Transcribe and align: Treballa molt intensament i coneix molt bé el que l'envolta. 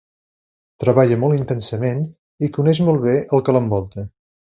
Treballa 0.83 1.17
molt 1.23 1.37
intensament 1.39 2.01
i 2.47 2.49
coneix 2.55 2.81
molt 2.87 3.05
bé 3.05 3.13
el 3.39 3.45
que 3.49 3.57
l'envolta. 3.59 4.07